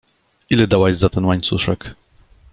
Ile 0.49 0.67
dałaś 0.67 0.97
za 0.97 1.09
ten 1.09 1.25
łańcuszek? 1.25 1.95